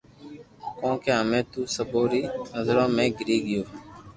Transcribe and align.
ڪونڪھ 0.77 1.05
ھمي 1.19 1.41
تو 1.51 1.61
سبو 1.75 2.01
ري 2.11 2.21
نظرو 2.53 2.83
۾ 2.95 3.05
گيري 3.17 3.37
گيو 3.45 3.63